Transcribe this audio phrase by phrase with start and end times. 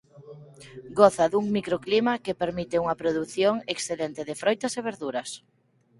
[0.99, 5.29] Goza dun microclima que permite unha produción excelente de froitas e verduras.